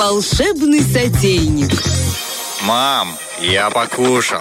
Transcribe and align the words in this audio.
Волшебный 0.00 0.80
сотейник. 0.80 1.70
Мам, 2.62 3.18
я 3.38 3.68
покушал. 3.68 4.40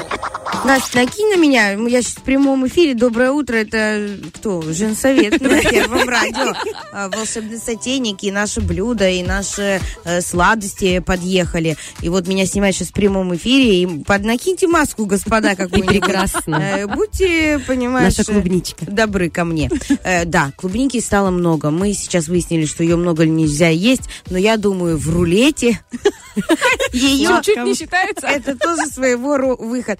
Настя, 0.65 0.97
накинь 0.99 1.29
на 1.29 1.37
меня. 1.37 1.71
Я 1.71 2.01
сейчас 2.01 2.15
в 2.15 2.21
прямом 2.21 2.67
эфире. 2.67 2.93
Доброе 2.93 3.31
утро. 3.31 3.55
Это 3.55 4.09
кто? 4.33 4.61
Женсовет 4.61 5.39
на 5.41 5.61
первом 5.61 6.07
радио. 6.07 6.53
А, 6.91 7.09
Волшебные 7.09 7.59
сотейники, 7.59 8.25
и 8.25 8.31
наши 8.31 8.59
блюда, 8.59 9.09
и 9.09 9.23
наши 9.23 9.79
э, 10.03 10.21
сладости 10.21 10.99
подъехали. 10.99 11.77
И 12.01 12.09
вот 12.09 12.27
меня 12.27 12.45
снимают 12.45 12.75
сейчас 12.75 12.89
в 12.89 12.93
прямом 12.93 13.35
эфире. 13.35 13.81
И 13.83 14.03
под 14.03 14.25
накиньте 14.25 14.67
маску, 14.67 15.05
господа, 15.05 15.55
какую-нибудь. 15.55 16.01
прекрасно. 16.01 16.55
Э, 16.55 16.87
Будьте, 16.87 17.59
понимаешь... 17.65 18.17
Наша 18.17 18.29
клубничка. 18.29 18.85
Добры 18.85 19.29
ко 19.29 19.45
мне. 19.45 19.69
Э, 20.03 20.25
да, 20.25 20.51
клубники 20.55 20.99
стало 20.99 21.29
много. 21.29 21.71
Мы 21.71 21.93
сейчас 21.93 22.27
выяснили, 22.27 22.65
что 22.65 22.83
ее 22.83 22.95
много 22.97 23.25
нельзя 23.25 23.69
есть. 23.69 24.03
Но 24.29 24.37
я 24.37 24.57
думаю, 24.57 24.97
в 24.97 25.09
рулете 25.09 25.79
ее... 26.93 27.29
Чуть-чуть 27.29 27.63
не 27.63 27.73
считается. 27.75 28.27
Это 28.27 28.57
тоже 28.57 28.85
своего 28.87 29.55
выход. 29.55 29.99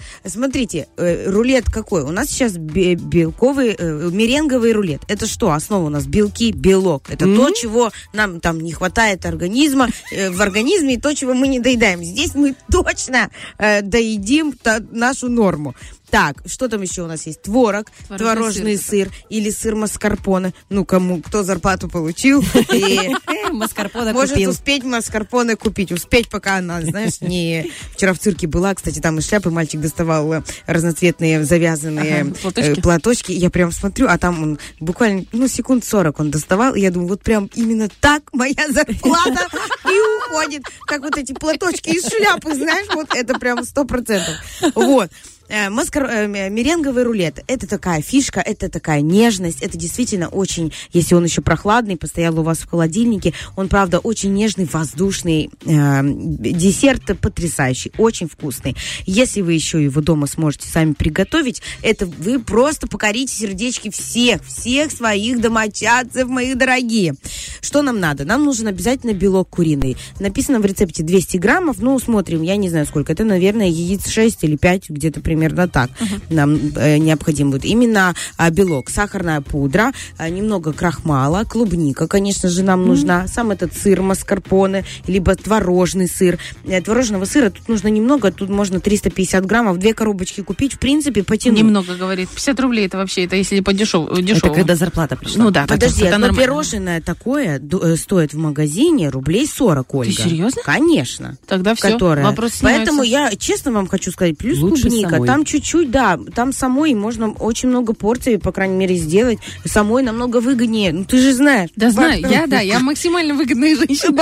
Смотрите, 0.50 0.88
э, 0.98 1.30
рулет 1.30 1.66
какой? 1.66 2.02
У 2.02 2.10
нас 2.10 2.28
сейчас 2.30 2.54
бе- 2.58 2.96
белковый, 2.96 3.76
э, 3.78 4.10
меренговый 4.12 4.72
рулет. 4.74 5.02
Это 5.08 5.28
что? 5.28 5.52
Основа 5.52 5.86
у 5.86 5.90
нас 5.90 6.08
белки, 6.08 6.52
белок. 6.52 7.04
Это 7.12 7.26
то, 7.26 7.52
чего 7.52 7.92
нам 8.14 8.40
там 8.40 8.60
не 8.60 8.72
хватает 8.74 9.28
организма, 9.28 9.90
э, 10.12 10.32
в 10.32 10.42
организме, 10.42 10.96
и 10.96 10.98
то, 11.00 11.14
чего 11.14 11.36
мы 11.36 11.48
не 11.48 11.60
доедаем. 11.60 12.04
Здесь 12.04 12.34
мы 12.34 12.56
точно 12.72 13.30
э, 13.60 13.84
доедим 13.84 14.54
та- 14.54 14.82
нашу 14.92 15.30
норму. 15.30 15.76
Так, 16.12 16.42
что 16.46 16.68
там 16.68 16.82
еще 16.82 17.04
у 17.04 17.08
нас 17.08 17.26
есть? 17.26 17.42
Творог, 17.42 17.88
Творожный 18.08 18.18
творожный 18.18 18.78
сыр 18.78 19.00
сыр, 19.10 19.12
или 19.30 19.50
сыр 19.50 19.76
маскарпоне. 19.76 20.54
Ну, 20.70 20.86
кому, 20.86 21.22
кто 21.22 21.44
зарплату 21.44 21.90
получил. 21.90 22.44
И 22.74 23.10
Маскарпоне 23.52 24.14
может 24.14 24.38
успеть 24.38 24.84
маскарпоне 24.84 25.56
купить. 25.56 25.92
Успеть, 25.92 26.30
пока 26.30 26.58
она, 26.58 26.82
знаешь, 26.82 27.22
не... 27.22 27.72
Вчера 27.94 28.14
в 28.14 28.20
цирке 28.20 28.48
была, 28.48 28.74
кстати, 28.76 29.00
там 29.00 29.20
из 29.20 29.28
шляпы 29.28 29.50
мальчик 29.50 29.82
доставал 29.82 30.34
э, 30.34 30.44
разноцветные 30.68 31.44
завязанные 31.44 32.34
э, 32.56 32.76
платочки. 32.76 33.32
Я 33.32 33.50
прям 33.50 33.72
смотрю, 33.72 34.08
а 34.08 34.18
там 34.18 34.44
он 34.44 34.60
буквально, 34.80 35.26
ну, 35.32 35.48
секунд 35.48 35.86
40 35.86 36.20
он 36.20 36.32
доставал. 36.32 36.76
И 36.76 36.82
я 36.82 36.92
думаю, 36.92 37.10
вот 37.10 37.22
прям 37.22 37.50
именно 37.56 37.90
так 38.00 38.24
моя 38.34 38.68
зарплата 38.70 39.48
и 39.86 40.28
уходит. 40.30 40.64
Как 40.86 41.02
вот 41.02 41.18
эти 41.18 41.34
платочки 41.34 41.90
из 41.90 42.06
шляпы, 42.08 42.54
знаешь, 42.54 42.88
вот 42.94 43.10
это 43.16 43.38
прям 43.40 43.64
сто 43.64 43.86
процентов. 43.86 44.36
Вот. 44.76 45.10
Э, 45.50 45.70
маскар- 45.70 46.08
э, 46.08 46.28
меренговый 46.50 47.04
рулет. 47.04 47.44
Это 47.48 47.66
такая 47.68 48.04
фишка, 48.04 48.40
это 48.40 48.70
такая 48.70 49.02
нежность. 49.02 49.64
Это 49.64 49.80
действительно 49.80 50.28
очень, 50.28 50.72
если 50.94 51.16
он 51.16 51.24
еще 51.24 51.42
прохладный, 51.42 51.98
постоял 51.98 52.40
у 52.40 52.44
вас 52.44 52.60
в 52.60 52.70
холодильнике, 52.70 53.34
он, 53.56 53.68
правда, 53.68 53.98
очень 53.98 54.32
нежный, 54.34 54.70
воздушный. 54.72 55.50
э, 55.66 56.02
десерт 56.04 57.20
потрясающий, 57.20 57.92
очень 57.98 58.30
вкусный. 58.30 58.76
Если 59.08 59.42
вы 59.42 59.54
еще 59.54 59.84
его 59.84 60.02
дома 60.02 60.28
сможете 60.28 60.70
сами 60.70 60.94
приготовить, 60.94 61.64
это 61.82 62.06
вы 62.06 62.40
просто 62.40 62.88
покорите 62.88 63.34
сердечки 63.34 63.90
всех, 63.90 64.46
всех 64.46 64.92
своих 64.92 65.42
домочадцев, 65.42 66.28
мои 66.28 66.54
дорогие. 66.54 67.16
Что 67.62 67.82
нам 67.82 68.00
надо? 68.00 68.24
Нам 68.24 68.44
нужен 68.46 68.68
обязательно 68.68 69.14
белок 69.14 69.50
куриный. 69.50 69.98
Написано 70.20 70.60
в 70.60 70.66
рецепте 70.66 71.02
200 71.02 71.38
граммов. 71.38 71.78
Ну, 71.80 71.98
смотрим, 71.98 72.44
я 72.44 72.56
не 72.56 72.70
знаю 72.70 72.86
сколько. 72.86 73.14
Это, 73.14 73.24
наверное, 73.24 73.68
яиц 73.68 74.08
6 74.08 74.44
или 74.44 74.56
5, 74.56 74.90
где-то 74.92 75.22
примерно 75.22 75.39
так. 75.48 75.90
Нам 76.30 76.56
э, 76.76 76.98
необходим 76.98 77.52
будет 77.52 77.66
именно 77.66 78.14
а, 78.38 78.50
белок, 78.50 78.90
сахарная 78.90 79.42
пудра, 79.42 79.92
а, 80.18 80.30
немного 80.30 80.74
крахмала, 80.74 81.44
клубника, 81.44 82.08
конечно 82.08 82.50
же, 82.50 82.64
нам 82.64 82.86
нужна. 82.86 83.28
Сам 83.28 83.52
этот 83.52 83.76
сыр 83.76 84.02
маскарпоне, 84.02 84.86
либо 85.08 85.36
творожный 85.36 86.08
сыр. 86.08 86.38
Э, 86.66 86.82
Творожного 86.82 87.26
сыра 87.26 87.50
тут 87.50 87.68
нужно 87.68 87.88
немного, 87.88 88.32
тут 88.32 88.50
можно 88.50 88.80
350 88.80 89.46
граммов, 89.46 89.78
две 89.78 89.94
коробочки 89.94 90.42
купить, 90.42 90.74
в 90.74 90.80
принципе, 90.80 91.24
потянуть. 91.24 91.60
Немного, 91.60 91.96
говорит. 91.96 92.30
50 92.30 92.60
рублей 92.60 92.88
это 92.88 92.98
вообще, 92.98 93.26
это 93.26 93.36
если 93.36 93.60
по 93.60 93.74
дешевому. 93.74 94.10
Это 94.10 94.50
когда 94.50 94.76
зарплата 94.76 95.16
пришла. 95.16 95.44
Ну 95.46 95.52
да, 95.52 95.66
Подожди, 95.68 96.04
это 96.04 96.16
одно 96.16 96.28
нормально. 96.28 96.46
пирожное 96.46 97.02
такое 97.02 97.60
э, 97.60 97.96
стоит 97.96 98.34
в 98.34 98.38
магазине 98.38 99.10
рублей 99.10 99.48
40, 99.48 99.94
Ольга. 99.96 100.14
серьезно? 100.14 100.62
Конечно. 100.64 101.38
Тогда 101.48 101.76
все, 101.76 101.92
которая. 101.92 102.26
вопрос 102.26 102.60
Поэтому 102.62 103.04
снимается. 103.04 103.34
я 103.34 103.38
честно 103.38 103.72
вам 103.72 103.88
хочу 103.88 104.12
сказать, 104.12 104.38
плюс 104.38 104.60
Лучше 104.60 104.84
клубника. 104.84 105.10
Там 105.32 105.46
чуть-чуть, 105.46 105.92
да, 105.92 106.20
там 106.36 106.52
самой 106.54 106.94
можно 106.94 107.32
очень 107.32 107.70
много 107.70 107.94
порций, 107.94 108.38
по 108.40 108.52
крайней 108.52 108.76
мере, 108.76 108.96
сделать. 108.96 109.40
Самой 109.66 110.04
намного 110.04 110.40
выгоднее. 110.42 110.92
Ну, 110.94 111.06
ты 111.06 111.20
же 111.20 111.34
знаешь. 111.34 111.70
Да 111.76 111.92
знаю, 111.92 112.22
я, 112.30 112.48
да, 112.48 112.60
я 112.60 112.80
максимально 112.80 113.34
выгодная 113.36 113.76
женщина. 113.76 114.16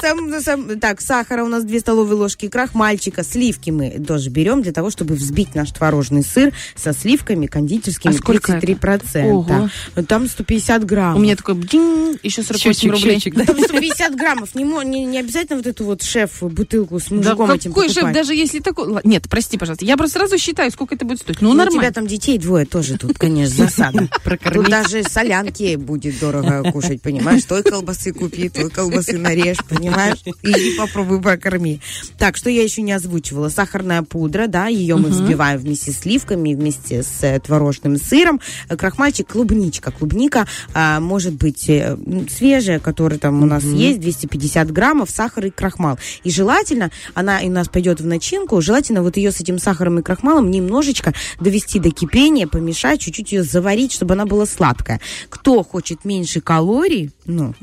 Сам- 0.00 0.40
сам- 0.40 0.78
так, 0.80 1.00
сахара 1.00 1.44
у 1.44 1.48
нас 1.48 1.64
2 1.64 1.80
столовые 1.80 2.16
ложки, 2.16 2.48
крахмальчика, 2.48 3.24
сливки 3.24 3.70
мы 3.70 3.90
тоже 4.06 4.30
берем 4.30 4.62
для 4.62 4.72
того, 4.72 4.90
чтобы 4.90 5.14
взбить 5.14 5.54
наш 5.54 5.70
творожный 5.70 6.22
сыр 6.22 6.52
со 6.74 6.92
сливками 6.92 7.46
кондитерскими 7.46 8.12
А 8.12 8.16
сколько 8.16 8.52
это? 8.54 8.66
33%. 8.66 9.24
Ого. 9.32 9.68
Там 10.08 10.28
150 10.28 10.84
граммов. 10.84 11.18
У 11.18 11.22
меня 11.22 11.36
такой 11.36 11.54
бдинь, 11.54 12.18
еще 12.22 12.42
48 12.42 12.72
Счетчик, 12.72 12.92
рублей. 12.92 13.14
счетчик, 13.14 13.34
да? 13.34 13.44
Там 13.44 13.58
150 13.58 14.14
граммов. 14.16 14.54
Не, 14.54 14.64
не, 14.84 15.04
не 15.04 15.18
обязательно 15.18 15.56
вот 15.58 15.66
эту 15.66 15.84
вот 15.84 16.02
шеф 16.02 16.42
бутылку 16.42 16.98
с 17.00 17.04
Да 17.08 17.16
мужиком 17.16 17.50
этим 17.50 17.72
какой 17.72 17.88
шеф, 17.88 17.94
покупать. 17.96 18.14
даже 18.14 18.34
если 18.34 18.60
такой... 18.60 19.00
Нет, 19.04 19.24
прости, 19.28 19.58
пожалуйста, 19.58 19.84
я 19.84 19.96
просто 19.96 20.18
сразу 20.18 20.35
считаю, 20.38 20.70
сколько 20.70 20.94
это 20.94 21.04
будет 21.04 21.20
стоить. 21.20 21.40
Ну, 21.40 21.48
Ну, 21.48 21.54
у 21.54 21.56
нормально. 21.56 21.82
тебя 21.82 21.92
там 21.92 22.06
детей 22.06 22.38
двое 22.38 22.66
тоже 22.66 22.98
тут, 22.98 23.18
конечно, 23.18 23.56
засада. 23.66 24.08
Тут 24.52 24.68
даже 24.68 25.02
солянки 25.02 25.76
будет 25.76 26.18
дорого 26.18 26.70
кушать, 26.72 27.02
понимаешь? 27.02 27.44
Той 27.44 27.62
колбасы 27.62 28.12
купи, 28.12 28.48
той 28.48 28.70
колбасы 28.70 29.16
нарежь, 29.18 29.58
понимаешь? 29.68 30.18
И 30.42 30.76
попробуй 30.78 31.20
прокорми. 31.20 31.80
Так, 32.18 32.36
что 32.36 32.50
я 32.50 32.62
еще 32.62 32.82
не 32.82 32.92
озвучивала? 32.92 33.48
Сахарная 33.48 34.02
пудра, 34.02 34.46
да, 34.46 34.66
ее 34.66 34.96
мы 34.96 35.08
взбиваем 35.10 35.58
вместе 35.58 35.92
с 35.92 35.98
сливками, 36.00 36.54
вместе 36.54 37.02
с 37.02 37.22
э, 37.22 37.38
творожным 37.40 37.96
сыром. 37.96 38.40
Крахмальчик, 38.68 39.26
клубничка. 39.28 39.90
Клубника 39.90 40.46
а, 40.74 41.00
может 41.00 41.34
быть 41.34 41.68
э, 41.68 41.96
свежая, 42.30 42.78
которая 42.78 43.18
там 43.18 43.42
у 43.42 43.46
нас 43.46 43.64
есть, 43.64 44.00
250 44.00 44.70
граммов, 44.72 45.10
сахар 45.10 45.46
и 45.46 45.50
крахмал. 45.50 45.98
И 46.24 46.30
желательно, 46.30 46.90
она 47.14 47.40
у 47.42 47.50
нас 47.50 47.68
пойдет 47.68 48.00
в 48.00 48.06
начинку, 48.06 48.60
желательно 48.60 49.02
вот 49.02 49.16
ее 49.16 49.32
с 49.32 49.40
этим 49.40 49.58
сахаром 49.58 49.98
и 49.98 50.02
крахмалом 50.02 50.25
немножечко 50.34 51.14
довести 51.40 51.78
до 51.78 51.90
кипения, 51.90 52.46
помешать, 52.46 53.00
чуть-чуть 53.00 53.32
ее 53.32 53.42
заварить, 53.42 53.92
чтобы 53.92 54.14
она 54.14 54.26
была 54.26 54.46
сладкая. 54.46 55.00
Кто 55.28 55.62
хочет 55.62 56.04
меньше 56.04 56.40
калорий, 56.40 57.10
ну, 57.24 57.54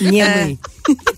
Не 0.00 0.20
Э, 0.22 0.46
мы. 0.46 0.58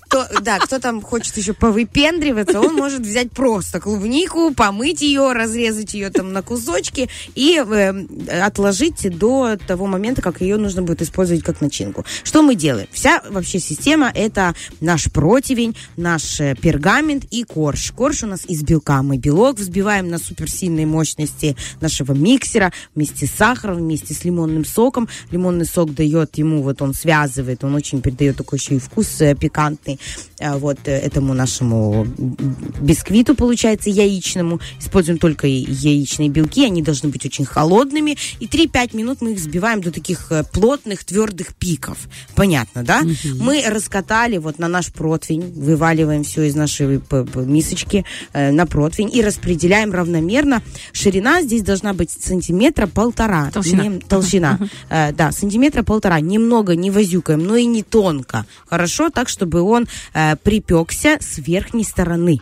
кто, 0.08 0.26
да, 0.42 0.58
кто 0.58 0.78
там 0.78 1.00
хочет 1.00 1.36
еще 1.36 1.52
повыпендриваться, 1.52 2.60
он 2.60 2.74
может 2.74 3.00
взять 3.00 3.30
просто 3.30 3.80
клубнику, 3.80 4.52
помыть 4.54 5.02
ее, 5.02 5.32
разрезать 5.32 5.94
ее 5.94 6.10
там 6.10 6.32
на 6.32 6.42
кусочки 6.42 7.08
и 7.34 7.62
э, 7.64 8.42
отложить 8.42 9.16
до 9.18 9.56
того 9.56 9.86
момента, 9.86 10.22
как 10.22 10.40
ее 10.40 10.56
нужно 10.56 10.82
будет 10.82 11.02
использовать 11.02 11.42
как 11.42 11.60
начинку. 11.60 12.04
Что 12.24 12.42
мы 12.42 12.54
делаем? 12.54 12.88
Вся 12.92 13.22
вообще 13.30 13.58
система 13.58 14.10
это 14.14 14.54
наш 14.80 15.10
противень, 15.10 15.76
наш 15.96 16.40
э, 16.40 16.54
пергамент 16.60 17.24
и 17.30 17.44
корж. 17.44 17.92
Корж 17.92 18.24
у 18.24 18.26
нас 18.26 18.44
из 18.46 18.62
белка. 18.62 19.02
Мы 19.02 19.16
белок 19.16 19.58
взбиваем 19.58 20.01
на 20.08 20.18
суперсильной 20.18 20.84
мощности 20.84 21.56
нашего 21.80 22.12
миксера 22.12 22.72
вместе 22.94 23.26
с 23.26 23.30
сахаром, 23.30 23.78
вместе 23.78 24.14
с 24.14 24.24
лимонным 24.24 24.64
соком. 24.64 25.08
Лимонный 25.30 25.66
сок 25.66 25.94
дает 25.94 26.36
ему, 26.38 26.62
вот 26.62 26.82
он 26.82 26.94
связывает, 26.94 27.64
он 27.64 27.74
очень 27.74 28.02
придает 28.02 28.36
такой 28.36 28.58
еще 28.58 28.76
и 28.76 28.78
вкус 28.78 29.20
э, 29.20 29.34
пикантный 29.34 29.98
вот 30.58 30.78
э, 30.84 30.92
этому 30.98 31.34
нашему 31.34 32.06
бисквиту, 32.80 33.34
получается, 33.34 33.90
яичному. 33.90 34.60
Используем 34.80 35.18
только 35.18 35.46
яичные 35.46 36.28
белки, 36.28 36.64
они 36.64 36.82
должны 36.82 37.08
быть 37.08 37.24
очень 37.26 37.44
холодными. 37.44 38.16
И 38.40 38.46
3-5 38.46 38.96
минут 38.96 39.20
мы 39.20 39.32
их 39.32 39.38
взбиваем 39.38 39.80
до 39.80 39.90
таких 39.90 40.30
э, 40.32 40.44
плотных, 40.44 41.04
твердых 41.04 41.54
пиков. 41.54 41.98
Понятно, 42.34 42.82
да? 42.82 43.02
Мы 43.38 43.62
раскатали 43.66 44.38
вот 44.38 44.58
на 44.58 44.68
наш 44.68 44.92
противень, 44.92 45.52
вываливаем 45.52 46.24
все 46.24 46.42
из 46.44 46.54
нашей 46.54 46.98
п- 47.00 47.26
мисочки 47.34 48.04
э, 48.32 48.50
на 48.50 48.66
противень 48.66 49.14
и 49.14 49.22
распределяем 49.22 49.92
равномерно. 49.92 50.62
Ширина 50.92 51.42
здесь 51.42 51.62
должна 51.62 51.92
быть 51.94 52.10
сантиметра 52.10 52.86
полтора. 52.86 53.50
Толщина. 53.52 53.86
Не- 53.86 53.98
толщина. 54.00 54.58
Э, 54.88 55.12
да, 55.12 55.32
сантиметра 55.32 55.82
полтора. 55.82 56.20
Немного 56.20 56.74
не 56.76 56.90
возюкаем, 56.90 57.42
но 57.44 57.56
и 57.56 57.64
не 57.66 57.82
тонко. 57.82 58.46
Хорошо? 58.66 59.10
Так, 59.10 59.28
чтобы 59.28 59.60
он 59.62 59.86
э, 60.14 60.31
припекся 60.36 61.18
с 61.20 61.38
верхней 61.38 61.84
стороны. 61.84 62.40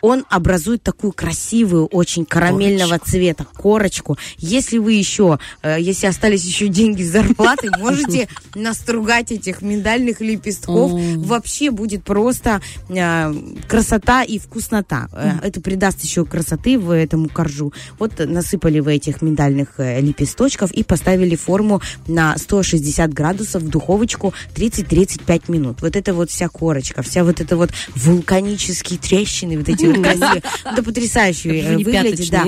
Он 0.00 0.24
образует 0.30 0.82
такую 0.82 1.12
красивую, 1.12 1.86
очень 1.86 2.24
карамельного 2.24 2.98
цвета 2.98 3.46
корочку. 3.56 4.18
Если 4.38 4.78
вы 4.78 4.92
еще, 4.92 5.38
э, 5.62 5.76
если 5.80 6.06
остались 6.06 6.44
еще 6.44 6.68
деньги 6.68 7.02
с 7.02 7.12
зарплаты, 7.12 7.70
можете 7.78 8.28
настругать 8.54 9.32
этих 9.32 9.62
миндальных 9.62 10.20
лепестков. 10.20 10.92
Вообще 11.16 11.70
будет 11.70 12.04
просто 12.04 12.60
э, 12.88 13.34
красота 13.68 14.22
и 14.22 14.38
вкуснота. 14.38 15.08
Э, 15.12 15.32
Это 15.42 15.60
придаст 15.60 16.02
еще 16.02 16.24
красоты 16.24 16.78
в 16.78 16.90
этому 16.90 17.28
коржу. 17.28 17.72
Вот 17.98 18.18
насыпали 18.18 18.80
вы 18.80 18.94
этих 18.94 19.22
миндальных 19.22 19.78
э, 19.78 20.00
лепесточков 20.00 20.72
и 20.72 20.82
поставили 20.82 21.36
форму 21.36 21.80
на 22.06 22.36
160 22.36 23.12
градусов 23.12 23.62
в 23.62 23.68
духовочку 23.68 24.34
30-35 24.54 25.50
минут. 25.50 25.82
Вот 25.82 25.96
это 25.96 26.14
вот 26.14 26.30
вся 26.30 26.48
корочка, 26.48 27.02
вся 27.02 27.24
вот 27.24 27.40
это 27.40 27.56
вот 27.56 27.70
вулканические 27.94 28.98
трещины, 28.98 29.49
вот 29.56 29.68
эти 29.68 29.84
вот 29.86 30.02
красивые. 30.02 30.42
Это 30.64 30.82
потрясающе 30.82 31.62
Как 31.62 31.70
же 31.70 31.84
выглядит, 31.84 32.30
да. 32.30 32.44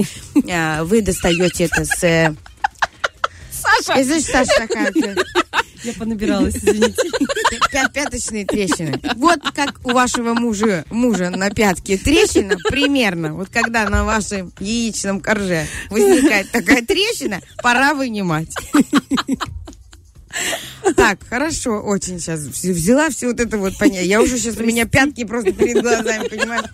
А, 0.50 0.84
Вы 0.84 1.02
достаете 1.02 1.64
это 1.64 1.84
с... 1.84 2.02
э, 2.04 2.34
Саша! 3.50 3.98
э, 4.00 4.04
Знаешь, 4.04 4.24
Саша 4.24 4.50
такая, 4.58 4.92
Я 5.84 5.92
понабиралась, 5.94 6.56
извините. 6.56 6.94
пя- 7.72 7.92
пяточные 7.92 8.44
трещины. 8.44 9.00
Вот 9.16 9.40
как 9.54 9.80
у 9.84 9.90
вашего 9.92 10.34
мужа, 10.34 10.84
мужа 10.90 11.30
на 11.30 11.50
пятке 11.50 11.96
трещина, 11.96 12.56
примерно. 12.68 13.34
Вот 13.34 13.48
когда 13.50 13.88
на 13.88 14.04
вашем 14.04 14.52
яичном 14.60 15.20
корже 15.20 15.66
возникает 15.90 16.50
такая 16.50 16.82
трещина, 16.84 17.40
пора 17.62 17.94
вынимать. 17.94 18.48
Так, 21.02 21.18
хорошо, 21.28 21.80
очень 21.80 22.20
сейчас 22.20 22.40
взяла 22.40 23.10
все 23.10 23.26
вот 23.26 23.40
это 23.40 23.58
вот 23.58 23.76
понятие. 23.76 24.06
Я 24.06 24.22
уже 24.22 24.38
сейчас, 24.38 24.56
у 24.56 24.62
меня 24.62 24.86
пятки 24.86 25.24
просто 25.24 25.52
перед 25.52 25.82
глазами, 25.82 26.28
понимаешь? 26.28 26.66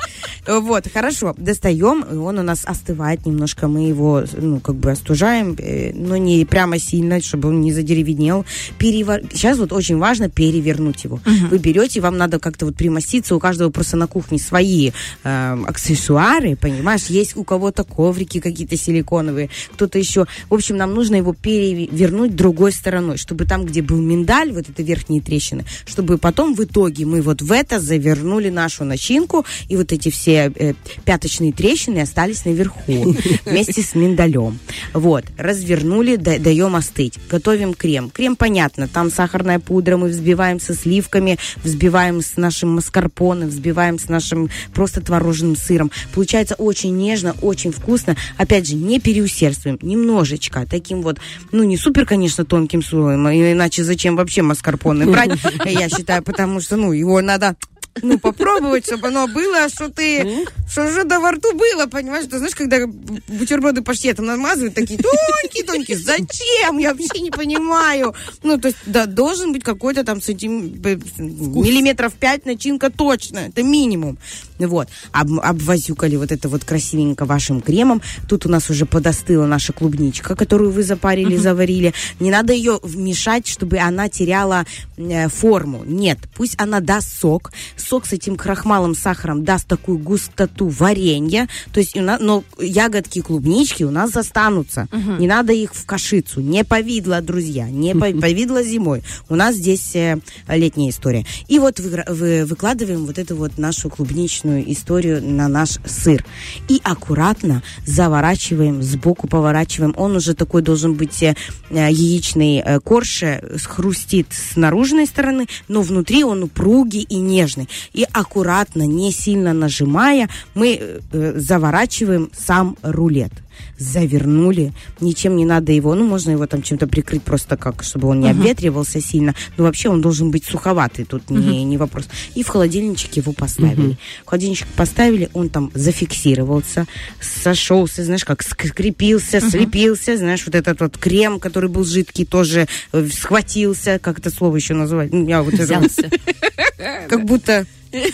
Вот, 0.46 0.84
хорошо, 0.92 1.34
достаем, 1.38 2.02
и 2.02 2.14
он 2.14 2.38
у 2.38 2.42
нас 2.42 2.62
остывает 2.64 3.24
немножко, 3.24 3.68
мы 3.68 3.88
его, 3.88 4.24
ну, 4.36 4.60
как 4.60 4.76
бы 4.76 4.90
остужаем, 4.90 5.56
э, 5.58 5.92
но 5.94 6.16
не 6.16 6.44
прямо 6.44 6.78
сильно, 6.78 7.20
чтобы 7.20 7.48
он 7.48 7.60
не 7.60 7.72
задеревенел. 7.72 8.44
Перевар... 8.78 9.22
Сейчас 9.32 9.58
вот 9.58 9.72
очень 9.72 9.98
важно 9.98 10.28
перевернуть 10.28 11.04
его. 11.04 11.20
Вы 11.50 11.58
берете, 11.58 12.00
вам 12.00 12.18
надо 12.18 12.38
как-то 12.38 12.66
вот 12.66 12.76
примоститься, 12.76 13.34
у 13.34 13.40
каждого 13.40 13.70
просто 13.70 13.96
на 13.96 14.06
кухне 14.06 14.38
свои 14.38 14.92
э, 15.24 15.58
аксессуары, 15.66 16.56
понимаешь, 16.56 17.06
есть 17.06 17.36
у 17.36 17.44
кого-то 17.44 17.84
коврики 17.84 18.40
какие-то 18.40 18.76
силиконовые, 18.76 19.48
кто-то 19.72 19.98
еще. 19.98 20.26
В 20.50 20.54
общем, 20.54 20.76
нам 20.76 20.92
нужно 20.94 21.16
его 21.16 21.32
перевернуть 21.32 22.36
другой 22.36 22.72
стороной, 22.72 23.16
чтобы 23.16 23.44
там, 23.44 23.64
где 23.64 23.82
был 23.82 23.98
миндаль, 24.18 24.52
вот 24.52 24.68
это 24.68 24.82
верхние 24.82 25.20
трещины, 25.20 25.64
чтобы 25.86 26.18
потом 26.18 26.54
в 26.54 26.64
итоге 26.64 27.06
мы 27.06 27.22
вот 27.22 27.42
в 27.42 27.52
это 27.52 27.80
завернули 27.80 28.48
нашу 28.50 28.84
начинку, 28.84 29.44
и 29.68 29.76
вот 29.76 29.92
эти 29.92 30.10
все 30.10 30.52
э, 30.54 30.74
пяточные 31.04 31.52
трещины 31.52 32.00
остались 32.00 32.44
наверху 32.44 33.14
вместе 33.44 33.82
с 33.82 33.94
миндалем. 33.94 34.58
Вот, 34.92 35.24
развернули, 35.36 36.16
да- 36.16 36.38
даем 36.38 36.76
остыть. 36.76 37.14
Готовим 37.30 37.74
крем. 37.74 38.10
Крем, 38.10 38.36
понятно, 38.36 38.88
там 38.88 39.10
сахарная 39.10 39.58
пудра, 39.58 39.96
мы 39.96 40.08
взбиваем 40.08 40.60
со 40.60 40.74
сливками, 40.74 41.38
взбиваем 41.62 42.20
с 42.20 42.36
нашим 42.36 42.74
маскарпоне, 42.74 43.46
взбиваем 43.46 43.98
с 43.98 44.08
нашим 44.08 44.50
просто 44.74 45.00
творожным 45.00 45.56
сыром. 45.56 45.90
Получается 46.12 46.54
очень 46.54 46.96
нежно, 46.96 47.34
очень 47.42 47.72
вкусно. 47.72 48.16
Опять 48.36 48.68
же, 48.68 48.74
не 48.74 49.00
переусердствуем, 49.00 49.78
немножечко, 49.82 50.66
таким 50.68 51.02
вот, 51.02 51.18
ну, 51.52 51.62
не 51.64 51.76
супер, 51.76 52.04
конечно, 52.06 52.44
тонким 52.44 52.82
слоем, 52.82 53.26
а 53.26 53.34
иначе 53.34 53.84
зачем 53.84 54.07
вообще 54.16 54.42
маскарпоне 54.42 55.06
брать, 55.06 55.38
я 55.64 55.88
считаю, 55.88 56.22
потому 56.22 56.60
что, 56.60 56.76
ну, 56.76 56.92
его 56.92 57.20
надо 57.20 57.56
ну, 58.02 58.18
попробовать, 58.18 58.86
чтобы 58.86 59.08
оно 59.08 59.26
было, 59.28 59.68
что 59.68 59.90
ты, 59.90 60.46
что 60.70 60.86
уже 60.86 61.04
до 61.04 61.20
во 61.20 61.32
рту 61.32 61.54
было, 61.54 61.86
понимаешь? 61.86 62.26
Ты 62.26 62.38
знаешь, 62.38 62.54
когда 62.54 62.86
бутерброды 62.86 63.82
паштетом 63.82 64.26
намазывают, 64.26 64.74
такие 64.74 64.98
тонкие-тонкие, 64.98 65.98
зачем? 65.98 66.78
Я 66.78 66.92
вообще 66.92 67.20
не 67.20 67.30
понимаю. 67.30 68.14
Ну, 68.42 68.58
то 68.58 68.68
есть, 68.68 68.78
да, 68.86 69.06
должен 69.06 69.52
быть 69.52 69.64
какой-то 69.64 70.04
там 70.04 70.20
сантим... 70.22 70.80
миллиметров 71.18 72.14
пять 72.14 72.46
начинка 72.46 72.90
точно, 72.90 73.38
это 73.38 73.62
минимум. 73.62 74.18
Вот, 74.58 74.88
Об- 75.12 75.40
обвозюкали 75.40 76.16
вот 76.16 76.32
это 76.32 76.48
вот 76.48 76.64
красивенько 76.64 77.24
вашим 77.24 77.60
кремом. 77.60 78.02
Тут 78.28 78.46
у 78.46 78.48
нас 78.48 78.70
уже 78.70 78.86
подостыла 78.86 79.46
наша 79.46 79.72
клубничка, 79.72 80.34
которую 80.34 80.72
вы 80.72 80.82
запарили, 80.82 81.36
заварили. 81.36 81.94
Не 82.18 82.30
надо 82.30 82.52
ее 82.52 82.80
вмешать, 82.82 83.46
чтобы 83.46 83.78
она 83.78 84.08
теряла 84.08 84.66
э, 84.96 85.28
форму. 85.28 85.82
Нет, 85.86 86.18
пусть 86.34 86.54
она 86.60 86.80
даст 86.80 87.20
сок. 87.20 87.52
Сок 87.88 88.04
с 88.06 88.12
этим 88.12 88.36
крахмалом, 88.36 88.94
сахаром 88.94 89.44
даст 89.44 89.66
такую 89.66 89.96
густоту 89.98 90.68
варенья. 90.68 91.48
То 91.72 91.80
есть, 91.80 91.96
у 91.96 92.02
нас, 92.02 92.20
но 92.20 92.44
ягодки 92.60 93.20
клубнички 93.22 93.82
у 93.84 93.90
нас 93.90 94.14
останутся. 94.16 94.88
Не 95.18 95.26
надо 95.26 95.52
их 95.54 95.74
в 95.74 95.86
кашицу. 95.86 96.40
Не 96.40 96.64
повидло, 96.64 97.20
друзья. 97.22 97.68
Не 97.70 97.94
по- 97.94 98.10
повидло 98.20 98.62
зимой. 98.62 99.02
У 99.30 99.34
нас 99.36 99.54
здесь 99.56 99.94
э, 99.96 100.18
летняя 100.48 100.90
история. 100.90 101.24
И 101.48 101.58
вот 101.58 101.80
вы- 101.80 102.04
вы- 102.08 102.44
выкладываем 102.44 103.06
вот 103.06 103.18
эту 103.18 103.36
вот 103.36 103.56
нашу 103.56 103.88
клубничную 103.88 104.70
историю 104.70 105.22
на 105.24 105.48
наш 105.48 105.78
сыр. 105.86 106.24
И 106.68 106.80
аккуратно 106.84 107.62
заворачиваем, 107.86 108.82
сбоку 108.82 109.28
поворачиваем. 109.28 109.94
Он 109.96 110.16
уже 110.16 110.34
такой 110.34 110.62
должен 110.62 110.94
быть 110.94 111.22
э, 111.22 111.34
э, 111.70 111.90
яичный 111.90 112.58
э, 112.58 112.80
корж, 112.80 113.22
э, 113.22 113.56
хрустит 113.64 114.26
с 114.30 114.56
наружной 114.56 115.06
стороны, 115.06 115.46
но 115.68 115.82
внутри 115.82 116.22
он 116.24 116.42
упругий 116.42 117.02
и 117.02 117.16
нежный. 117.16 117.67
И 117.92 118.06
аккуратно, 118.12 118.82
не 118.82 119.12
сильно 119.12 119.52
нажимая, 119.52 120.28
мы 120.54 120.78
э, 120.80 121.00
э, 121.12 121.32
заворачиваем 121.36 122.30
сам 122.32 122.76
рулет. 122.82 123.32
Завернули, 123.78 124.72
ничем 125.00 125.36
не 125.36 125.44
надо 125.44 125.72
его, 125.72 125.94
ну, 125.94 126.06
можно 126.06 126.30
его 126.30 126.46
там 126.46 126.62
чем-то 126.62 126.86
прикрыть 126.86 127.22
просто 127.22 127.56
как, 127.56 127.82
чтобы 127.82 128.08
он 128.08 128.20
не 128.20 128.30
обветривался 128.30 129.00
сильно, 129.00 129.34
но 129.56 129.64
вообще 129.64 129.88
он 129.88 130.00
должен 130.00 130.30
быть 130.30 130.44
суховатый, 130.44 131.04
тут 131.04 131.30
не, 131.30 131.64
не 131.64 131.76
вопрос. 131.76 132.08
И 132.34 132.42
в 132.42 132.48
холодильничек 132.48 133.14
его 133.14 133.32
поставили. 133.32 133.96
В 134.24 134.28
холодильничек 134.28 134.68
поставили, 134.68 135.30
он 135.32 135.48
там 135.48 135.70
зафиксировался, 135.74 136.86
сошелся, 137.20 138.04
знаешь, 138.04 138.24
как 138.24 138.42
скрепился, 138.42 139.40
слепился, 139.40 140.16
знаешь, 140.16 140.44
вот 140.46 140.54
этот 140.54 140.80
вот 140.80 140.98
крем, 140.98 141.40
который 141.40 141.68
был 141.68 141.84
жидкий, 141.84 142.24
тоже 142.24 142.66
э, 142.92 143.08
схватился, 143.12 143.98
как 143.98 144.18
это 144.18 144.30
слово 144.30 144.56
еще 144.56 144.74
называть? 144.74 145.12
Ну, 145.12 145.26
Я 145.26 145.42
вот 145.42 145.54
Взялся. 145.54 146.10
как 147.08 147.24
будто... 147.24 147.66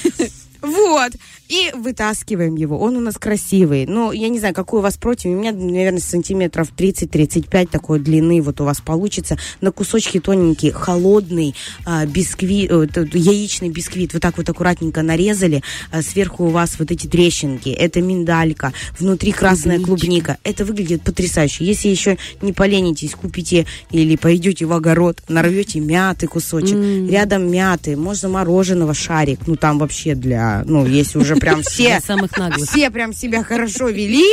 Вот. 0.64 1.12
И 1.48 1.70
вытаскиваем 1.74 2.56
его. 2.56 2.78
Он 2.78 2.96
у 2.96 3.00
нас 3.00 3.18
красивый. 3.18 3.84
Ну, 3.86 4.12
я 4.12 4.28
не 4.28 4.38
знаю, 4.38 4.54
какой 4.54 4.78
у 4.78 4.82
вас 4.82 4.96
противень. 4.96 5.36
У 5.36 5.40
меня, 5.40 5.52
наверное, 5.52 6.00
сантиметров 6.00 6.72
30-35 6.76 7.68
такой 7.70 8.00
длины 8.00 8.40
вот 8.40 8.60
у 8.62 8.64
вас 8.64 8.80
получится. 8.80 9.36
На 9.60 9.70
кусочки 9.70 10.20
тоненькие, 10.20 10.72
холодный 10.72 11.54
а, 11.84 12.06
бисквит, 12.06 12.70
э, 12.70 13.06
яичный 13.12 13.68
бисквит. 13.68 14.14
Вот 14.14 14.22
так 14.22 14.38
вот 14.38 14.48
аккуратненько 14.48 15.02
нарезали. 15.02 15.62
А 15.90 16.00
сверху 16.00 16.44
у 16.44 16.48
вас 16.48 16.78
вот 16.78 16.90
эти 16.90 17.06
трещинки. 17.06 17.68
Это 17.68 18.00
миндалька. 18.00 18.72
Внутри 18.98 19.32
красная 19.32 19.80
клубника. 19.80 20.38
Это 20.44 20.64
выглядит 20.64 21.02
потрясающе. 21.02 21.66
Если 21.66 21.88
еще 21.88 22.16
не 22.40 22.54
поленитесь, 22.54 23.14
купите 23.14 23.66
или 23.90 24.16
пойдете 24.16 24.64
в 24.64 24.72
огород, 24.72 25.20
нарвете 25.28 25.80
мяты 25.80 26.26
кусочек. 26.26 26.76
Рядом 27.10 27.50
мяты. 27.50 27.96
Можно 27.96 28.30
мороженого 28.30 28.94
шарик. 28.94 29.40
Ну, 29.46 29.56
там 29.56 29.78
вообще 29.78 30.14
для... 30.14 30.62
Ну, 30.66 30.86
если 30.86 31.18
уже 31.18 31.33
прям 31.36 31.62
все... 31.62 32.00
Самых. 32.00 32.30
Все 32.66 32.90
прям 32.90 33.12
себя 33.12 33.42
хорошо 33.42 33.88
вели, 33.88 34.24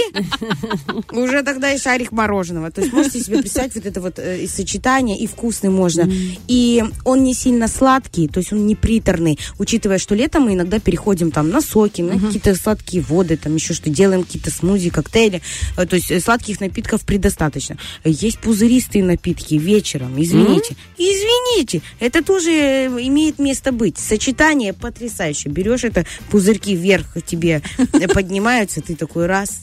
уже 1.12 1.44
тогда 1.44 1.74
и 1.74 1.78
шарик 1.78 2.12
мороженого. 2.12 2.72
То 2.72 2.82
есть 2.82 2.94
можете 2.94 3.20
себе 3.20 3.40
представить 3.40 3.76
вот 3.76 3.86
это 3.86 4.02
вот 4.02 4.20
э, 4.20 4.48
сочетание, 4.48 5.18
и 5.18 5.28
вкусный 5.28 5.70
можно. 5.70 6.10
И 6.48 6.84
он 7.06 7.24
не 7.24 7.34
сильно 7.34 7.68
сладкий, 7.68 8.28
то 8.28 8.40
есть 8.40 8.54
он 8.54 8.66
не 8.66 8.76
приторный, 8.76 9.40
учитывая, 9.58 9.98
что 9.98 10.16
летом 10.16 10.44
мы 10.44 10.54
иногда 10.54 10.80
переходим 10.80 11.32
там 11.32 11.50
на 11.50 11.62
соки, 11.62 12.02
на 12.02 12.20
какие-то 12.20 12.56
сладкие 12.56 13.04
воды, 13.04 13.38
там 13.38 13.56
еще 13.56 13.74
что, 13.74 13.90
делаем 13.90 14.24
какие-то 14.24 14.52
смузи, 14.52 14.90
коктейли. 14.90 15.42
Э, 15.78 15.86
То 15.86 15.96
есть 15.96 16.12
э, 16.12 16.20
сладких 16.20 16.60
напитков 16.60 17.06
предостаточно. 17.06 17.78
Есть 18.04 18.40
пузыристые 18.40 19.04
напитки 19.04 19.56
вечером, 19.56 20.22
извините. 20.22 20.76
Извините, 20.98 21.82
это 22.00 22.24
тоже 22.24 22.52
э, 22.52 22.88
имеет 23.02 23.40
место 23.40 23.72
быть. 23.72 23.98
Сочетание 23.98 24.74
потрясающее. 24.74 25.52
Берешь 25.52 25.84
это, 25.84 26.06
пузырьки 26.30 26.76
вверх 26.76 26.91
тебе 27.26 27.62
э, 27.78 28.08
поднимаются, 28.14 28.82
ты 28.82 28.96
такой 28.96 29.26
раз, 29.26 29.62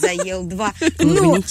заел 0.00 0.44
два. 0.44 0.72
Ну, 0.98 1.42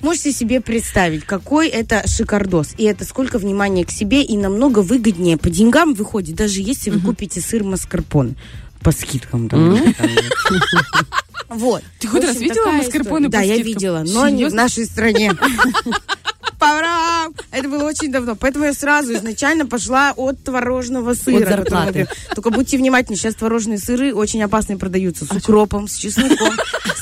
можете 0.00 0.32
себе 0.32 0.60
представить, 0.60 1.24
какой 1.24 1.68
это 1.68 2.06
шикардос. 2.06 2.74
И 2.78 2.84
это 2.84 3.04
сколько 3.04 3.38
внимания 3.38 3.84
к 3.84 3.90
себе, 3.90 4.22
и 4.22 4.36
намного 4.36 4.80
выгоднее 4.80 5.36
по 5.36 5.50
деньгам 5.50 5.94
выходит, 5.94 6.36
даже 6.36 6.60
если 6.60 6.90
вы 6.90 7.00
купите 7.00 7.40
сыр 7.40 7.64
маскарпоне 7.64 8.34
по 8.82 8.92
скидкам. 8.92 9.48
Там, 9.48 9.78
Вот. 11.48 11.82
Ты 11.98 12.08
хоть 12.08 12.22
раз 12.22 12.38
видела 12.38 12.70
по 13.04 13.28
Да, 13.28 13.40
я 13.40 13.58
видела, 13.58 14.04
но 14.06 14.28
не 14.28 14.44
в 14.44 14.54
нашей 14.54 14.86
стране. 14.86 15.32
Парам! 16.58 17.34
Это 17.52 17.68
было 17.68 17.84
очень 17.84 18.12
давно. 18.12 18.36
Поэтому 18.36 18.64
я 18.66 18.72
сразу 18.72 19.12
изначально 19.14 19.66
пошла 19.66 20.12
от 20.16 20.42
творожного 20.44 21.14
сыра. 21.14 21.42
От 21.42 21.48
зарплаты. 21.48 22.08
Только 22.34 22.50
будьте 22.50 22.78
внимательны, 22.78 23.16
сейчас 23.16 23.34
творожные 23.34 23.78
сыры 23.78 24.14
очень 24.14 24.42
опасные 24.42 24.76
продаются. 24.78 25.24
С 25.24 25.30
укропом, 25.32 25.88
с 25.88 25.96
чесноком, 25.96 26.54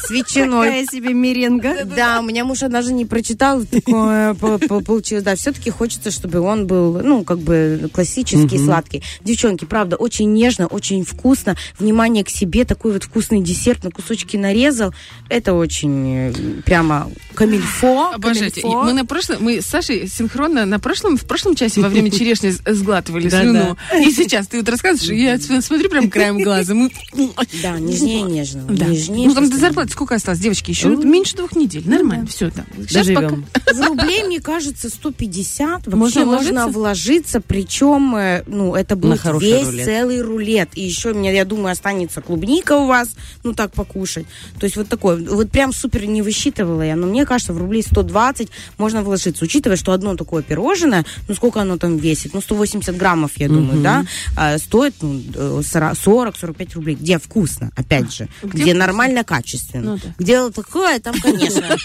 с 0.05 0.11
ветчиной. 0.11 0.69
Какая 0.69 0.87
себе 0.87 1.13
меренга. 1.13 1.85
Да, 1.85 2.21
у 2.21 2.23
меня 2.23 2.45
муж 2.45 2.61
даже 2.61 2.93
не 2.93 3.05
прочитал, 3.05 3.63
такое 3.65 4.35
по- 4.35 4.59
по- 4.59 4.81
получилось. 4.81 5.23
Да, 5.25 5.35
все-таки 5.37 5.71
хочется, 5.71 6.11
чтобы 6.11 6.41
он 6.41 6.67
был, 6.67 7.01
ну, 7.03 7.25
как 7.25 7.39
бы 7.41 7.91
классический, 7.93 8.59
сладкий. 8.59 9.03
Девчонки, 9.23 9.65
правда, 9.67 9.97
очень 9.97 10.33
нежно, 10.33 10.67
очень 10.67 11.05
вкусно. 11.05 11.57
Внимание 11.79 12.25
к 12.25 12.31
себе, 12.31 12.65
такой 12.65 12.93
вот 12.93 13.05
вкусный 13.05 13.43
десерт 13.43 13.85
на 13.85 13.91
кусочки 13.91 14.37
нарезал. 14.39 14.95
Это 15.29 15.53
очень 15.53 16.31
э, 16.31 16.33
прямо 16.65 17.11
камильфо. 17.35 18.13
Обожайте. 18.15 18.63
Мы 18.67 18.93
на 18.95 19.05
прошлом, 19.05 19.39
мы 19.41 19.61
с 19.61 19.67
Сашей 19.67 20.09
синхронно 20.09 20.39
на 20.49 20.79
прошлом, 20.79 21.17
в 21.17 21.25
прошлом 21.25 21.55
часе 21.55 21.81
во 21.81 21.89
время 21.89 22.11
черешни 22.19 22.51
сглатывали 22.51 23.29
слюну. 23.29 23.77
И 24.01 24.11
сейчас 24.11 24.47
ты 24.49 24.59
вот 24.59 24.69
рассказываешь, 24.69 25.11
я 25.11 25.61
смотрю 25.63 25.89
прям 25.91 26.11
краем 26.11 26.39
глаза. 26.43 26.75
Мы- 26.75 26.91
Да, 27.63 27.79
нежнее 27.79 28.23
нежно. 28.23 28.63
Да. 28.69 28.87
Нежнее. 28.87 29.29
Ну 29.29 29.35
там 29.35 29.49
до 29.51 29.57
зарплаты 29.57 29.93
сколько 29.93 30.15
осталось, 30.15 30.41
девочки? 30.41 30.71
Еще 30.71 30.89
Ну, 30.89 31.03
меньше 31.03 31.37
двух 31.37 31.55
недель. 31.57 31.89
Нормально, 31.89 32.27
все, 32.27 32.51
пока. 32.51 32.65
Доживем. 32.77 33.47
В 33.75 33.81
рублей, 33.87 34.25
мне 34.25 34.41
кажется, 34.41 34.89
150. 34.89 35.87
Вообще 35.87 36.25
Можно 36.25 36.69
вложиться? 36.69 37.41
причем, 37.41 38.15
э, 38.17 38.43
ну, 38.47 38.75
это 38.75 38.97
будет 38.97 39.25
весь 39.41 39.85
целый 39.85 40.21
рулет. 40.23 40.71
И 40.75 40.83
еще, 40.83 41.13
мне, 41.13 41.35
я 41.35 41.45
думаю, 41.45 41.73
останется 41.73 42.21
клубника 42.21 42.73
у 42.77 42.87
вас, 42.87 43.11
ну, 43.45 43.53
так 43.55 43.73
покушать. 43.73 44.27
То 44.59 44.65
есть 44.65 44.77
вот 44.77 44.89
такой, 44.89 45.25
вот 45.25 45.51
прям 45.51 45.73
супер 45.73 46.07
не 46.07 46.23
высчитывала 46.23 46.83
я, 46.83 46.97
но 46.97 47.07
мне 47.07 47.25
кажется, 47.27 47.53
в 47.53 47.59
рублей 47.59 47.83
120 47.83 48.49
можно 48.79 49.03
вложиться, 49.03 49.45
учитывая, 49.45 49.77
что 49.77 49.93
одно 49.93 50.15
такое 50.29 50.43
пирожное, 50.43 51.07
ну, 51.27 51.35
сколько 51.35 51.63
оно 51.63 51.79
там 51.79 51.97
весит? 51.97 52.35
Ну, 52.35 52.43
180 52.43 52.95
граммов, 52.99 53.31
я 53.37 53.49
думаю, 53.49 53.81
да, 53.81 54.05
а, 54.37 54.59
стоит, 54.59 54.95
ну, 55.01 55.23
э, 55.35 55.63
40-45 55.63 56.75
рублей. 56.75 56.97
Где 56.97 57.19
вкусно, 57.19 57.71
опять 57.77 58.13
же. 58.13 58.29
Где 58.43 58.53
Где, 58.53 58.63
вкусно? 58.65 58.79
нормально, 58.81 59.25
качественно. 59.25 59.93
Ну 59.93 59.99
да. 60.03 60.15
Где 60.19 60.41
вот 60.43 60.55
такое, 60.55 60.99
там, 61.01 61.19
конечно. 61.19 61.77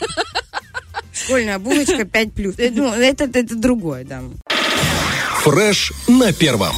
Школьная 1.14 1.58
булочка 1.58 2.04
5 2.04 2.34
плюс. 2.34 2.56
Э, 2.58 2.70
Ну, 2.76 2.92
это, 2.94 3.24
это 3.26 3.56
другое, 3.56 4.04
да. 4.04 4.22
Фреш 5.44 5.94
на 6.10 6.34
первом. 6.34 6.76